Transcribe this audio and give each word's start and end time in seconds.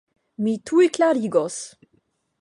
Mi 0.45 0.53
tuj 0.71 0.87
klarigos. 0.97 1.63